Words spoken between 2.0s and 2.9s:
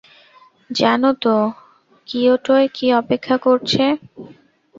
কিয়োটোয় কী